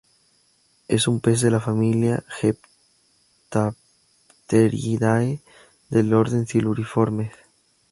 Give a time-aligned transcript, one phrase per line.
[0.87, 5.41] Es un pez de la familia Heptapteridae
[5.91, 7.33] del orden Siluriformes.